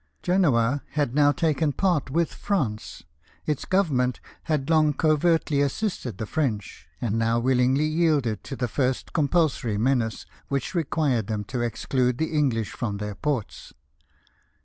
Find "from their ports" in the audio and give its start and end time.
12.71-13.75